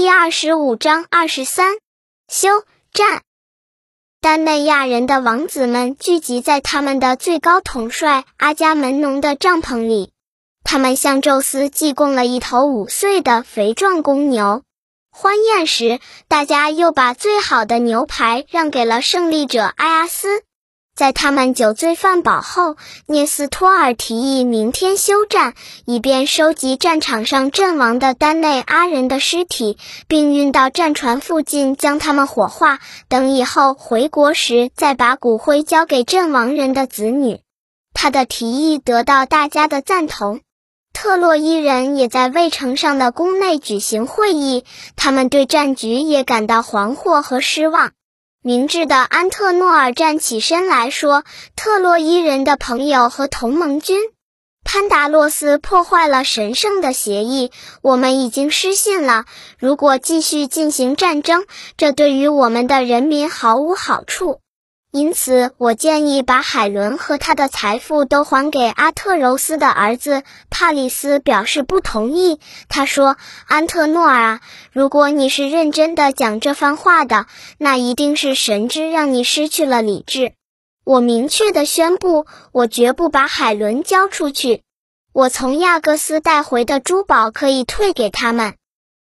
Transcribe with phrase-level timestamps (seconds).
[0.00, 1.74] 第二十五章二十三，
[2.26, 3.20] 休战。
[4.22, 10.10] 丹内亚人的王子们聚集在他们的最高统帅阿伽门农的帐篷里，
[10.64, 14.62] 他们向宙斯祭供了一头五岁的肥壮公牛。
[15.10, 20.42] 欢宴时，大家又把最好的牛排让给了胜利者埃阿斯。
[20.94, 25.54] 在他们酒醉饭饱后，涅斯托尔提议明天休战，
[25.86, 29.78] 以便收集战场上阵亡的丹内阿人的尸体，
[30.08, 37.40] 并运到战船附近将他们火化，等以后回国时再把骨灰交给阵亡人的子女。
[37.94, 40.40] 他的提议得到大家的赞同。
[40.92, 44.64] 特洛伊人也在卫城上的宫内举行会议，
[44.96, 47.92] 他们对战局也感到惶惑和失望。
[48.42, 51.24] 明智的安特诺尔站起身来说
[51.56, 54.00] ：“特洛伊人的朋友和同盟军，
[54.64, 59.26] 潘达洛斯破坏了神圣的协议，我们已经失信了。
[59.58, 61.44] 如果继续进行战争，
[61.76, 64.40] 这对于我们的人民毫无好处。”
[64.92, 71.20] 因此，我建议把海伦和他的财富都还给阿特柔斯的儿子帕里斯。
[71.20, 72.40] 表示不同意。
[72.68, 73.16] 他说
[73.46, 74.40] ：“安特诺尔啊，
[74.72, 80.32] 如果你是认真的讲这番话的，那一定是神之让你失去了理智。
[80.84, 84.62] 我明确的宣布，我绝不把海伦交出去。
[85.12, 88.54] 我从亚各斯带回的珠宝可以退给他们。”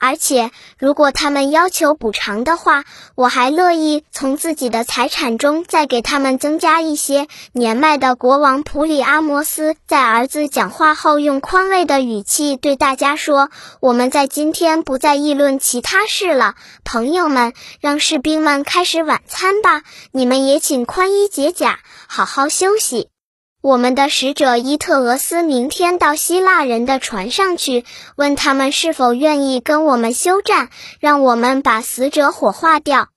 [0.00, 2.84] 而且，如果他们要求补偿的话，
[3.14, 7.28] 我还乐意从自己的财产中再给他们增加一些。
[7.52, 19.82] 年迈的国王普里阿摩斯在儿子讲话后，用宽慰的语气对大家说：“我们在今天不再议论其他事了，朋友们，让士兵们开始晚餐吧。
[20.12, 21.78] 你们也请宽衣解甲，
[22.08, 23.10] 好好休息。”
[23.62, 27.84] 我们的使者伊特俄斯明天到希腊人的船上去，
[28.16, 33.08] 问他们是否愿意跟我们休战，让我们把死者火化掉。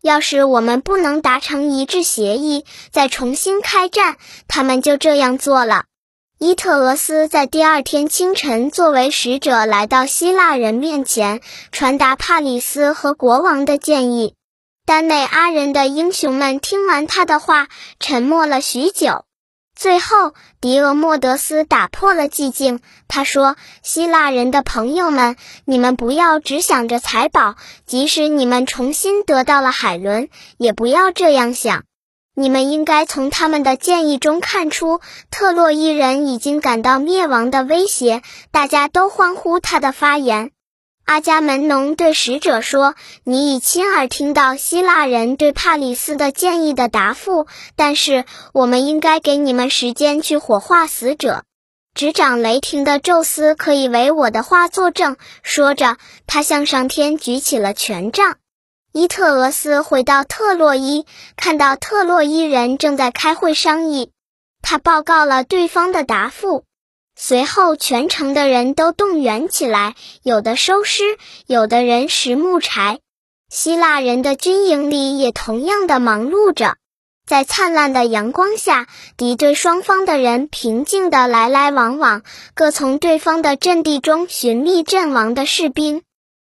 [0.00, 5.86] 要是我们不能达成一致协议，再重新开战，他们就这样做了。
[6.38, 11.40] 伊特俄斯在第二天清晨作为使者来到希腊人面前，
[11.72, 14.34] 传达帕里斯和国王的建议。
[14.86, 17.66] 丹内阿人的英雄们听完他的话，
[17.98, 19.24] 沉默了许久。
[19.78, 22.80] 最后，狄俄莫德斯打破了寂静。
[23.06, 27.54] 他说：“希腊人的朋友们，你们不要只想着财宝，
[27.86, 31.84] 即使你们重新得到了海伦，也不要这样想。
[32.34, 35.00] 你们应该从他们的建议中看出，
[35.30, 40.50] 特洛伊人已经感到灭亡的威胁。”大家都欢呼他的发言。
[41.08, 47.46] 阿伽门农对使者说：“你已亲耳听到希腊人对帕里斯的建议的答复，
[47.76, 51.44] 但是我们应该给你们时间去火化死者。
[51.94, 58.36] 执掌雷霆的宙斯可以为我的话作证。”说着，他向上天举起了权杖。
[58.92, 64.10] 伊特俄斯回到特洛伊，看到特洛伊人正在开会商议，
[64.60, 66.64] 他报告了对方的答复。
[67.20, 71.02] 随后，全城的人都动员起来，有的收尸，
[71.48, 73.00] 有的人拾木柴。
[73.50, 76.76] 希腊人的军营里也同样的忙碌着。
[77.26, 78.86] 在灿烂的阳光下，
[79.16, 82.22] 敌对双方的人平静地来来往往，
[82.54, 86.02] 各从对方的阵地中寻觅阵亡的士兵。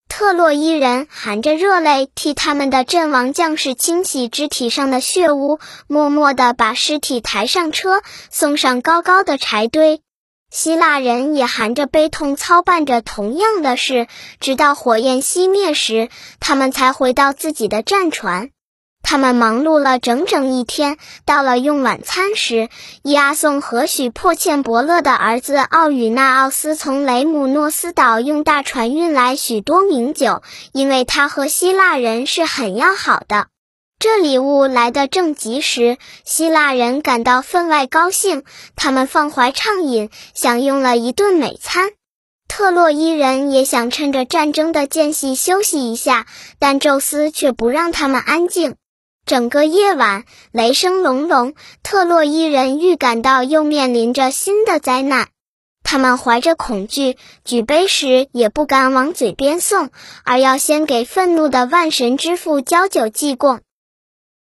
[0.08, 10.02] 特洛伊人含着热泪替他们的阵亡将士清洗肢体上的血污，默默地把尸体抬上车，送上高高的柴堆。
[10.52, 14.08] 希腊人也含着悲痛操办着同样的事，
[14.42, 16.10] 直到火焰熄灭时，
[16.42, 18.50] 他们才回到自己的战船。
[19.02, 22.68] 他们忙碌了整整一天，到了用晚餐时，
[23.02, 33.48] 伊阿宋和许迫切伯勒的儿子奥与纳奥斯从雷姆诺斯岛用大船运来许多名酒，因为他和希腊人是很要好的。
[34.02, 38.44] 这礼物来得正及时，希腊人感到分外高兴，
[38.76, 41.92] 他们放怀畅饮，享用了一顿美餐。
[42.48, 46.26] 特洛伊人也想趁着战争的间隙休息一下，
[46.58, 48.74] 但宙斯却不让他们安静。
[49.28, 51.54] 整个夜晚，雷声隆隆，
[51.84, 55.28] 特洛伊人预感到又面临着新的灾难。
[55.84, 59.92] 他们怀着恐惧，举杯时也不敢往嘴边送，
[60.24, 63.62] 而要先给愤怒的万神之父浇酒祭供。